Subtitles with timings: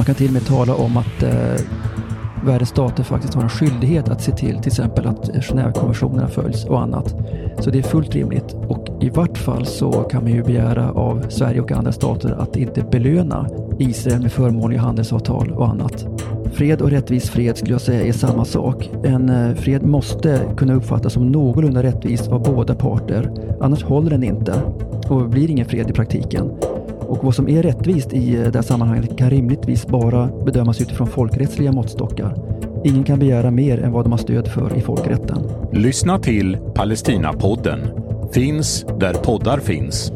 [0.00, 1.60] Man kan till och med tala om att eh,
[2.44, 6.64] världens stater faktiskt har en skyldighet att se till till exempel att eh, Genèvekonventionerna följs
[6.64, 7.14] och annat.
[7.58, 11.26] Så det är fullt rimligt och i vart fall så kan man ju begära av
[11.28, 16.06] Sverige och andra stater att inte belöna Israel med förmånliga handelsavtal och annat.
[16.52, 18.90] Fred och rättvis fred skulle jag säga är samma sak.
[19.04, 23.30] En eh, fred måste kunna uppfattas som någorlunda rättvis av båda parter.
[23.60, 24.62] Annars håller den inte
[25.08, 26.50] och blir ingen fred i praktiken.
[27.10, 31.06] Och vad som är rättvist i eh, det här sammanhanget kan rimligtvis bara bedömas utifrån
[31.06, 32.34] folkrättsliga måttstockar.
[32.84, 35.38] Ingen kan begära mer än vad de har stöd för i folkrätten.
[35.72, 37.80] Lyssna till Palestinapodden.
[38.32, 40.12] Finns där poddar finns.